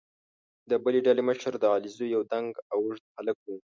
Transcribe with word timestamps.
د 0.69 0.71
بلې 0.83 0.99
ډلې 1.07 1.23
مشر 1.29 1.53
د 1.59 1.65
علیزو 1.75 2.05
یو 2.15 2.21
دنګ 2.31 2.49
او 2.71 2.77
اوږد 2.85 3.05
هلک 3.17 3.37
وو. 3.43 3.55